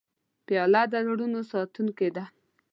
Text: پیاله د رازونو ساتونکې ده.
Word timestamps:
پیاله 0.45 0.81
د 0.91 0.93
رازونو 1.05 1.39
ساتونکې 1.51 2.09
ده. 2.15 2.25